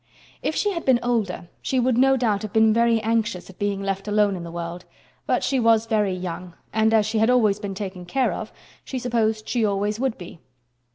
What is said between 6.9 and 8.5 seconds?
as she had always been taken care